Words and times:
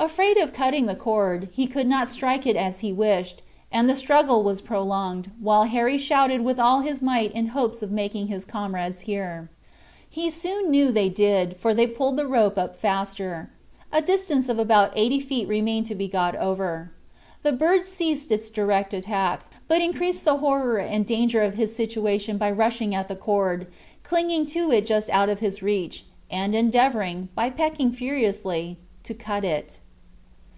Afraid 0.00 0.36
of 0.36 0.52
cutting 0.52 0.86
the 0.86 0.94
cord, 0.94 1.48
he 1.50 1.66
could 1.66 1.88
not 1.88 2.08
strike 2.08 2.46
it 2.46 2.54
as 2.54 2.78
he 2.78 2.92
wished, 2.92 3.42
and 3.72 3.90
the 3.90 3.96
struggle 3.96 4.44
was 4.44 4.60
prolonged, 4.60 5.32
while 5.40 5.64
Harry 5.64 5.98
shouted 5.98 6.42
with 6.42 6.56
all 6.60 6.82
his 6.82 7.02
might 7.02 7.32
in 7.32 7.48
hopes 7.48 7.82
of 7.82 7.90
making 7.90 8.28
his 8.28 8.44
comrades 8.44 9.00
hear. 9.00 9.50
He 10.08 10.30
soon 10.30 10.70
knew 10.70 10.92
they 10.92 11.08
did, 11.08 11.56
for 11.56 11.74
they 11.74 11.88
pulled 11.88 12.14
the 12.16 12.28
rope 12.28 12.56
up 12.56 12.76
faster; 12.76 13.50
a 13.92 14.00
distance 14.00 14.48
of 14.48 14.60
about 14.60 14.92
eighty 14.94 15.18
feet 15.18 15.48
remained 15.48 15.86
to 15.86 15.96
be 15.96 16.06
got 16.06 16.36
over. 16.36 16.92
The 17.42 17.50
bird 17.52 17.84
ceased 17.84 18.30
its 18.30 18.50
direct 18.50 18.94
attack, 18.94 19.46
but 19.66 19.82
increased 19.82 20.24
the 20.24 20.36
horror 20.36 20.78
and 20.78 21.04
danger 21.06 21.42
of 21.42 21.54
his 21.54 21.74
situation 21.74 22.38
by 22.38 22.52
rushing 22.52 22.94
at 22.94 23.08
the 23.08 23.16
cord, 23.16 23.66
clinging 24.04 24.46
to 24.46 24.70
it 24.70 24.86
just 24.86 25.10
out 25.10 25.28
of 25.28 25.40
his 25.40 25.60
reach, 25.60 26.04
and 26.30 26.54
endeavoring, 26.54 27.30
by 27.34 27.50
pecking 27.50 27.90
furiously, 27.90 28.78
to 29.02 29.12
cut 29.12 29.44
it. 29.44 29.80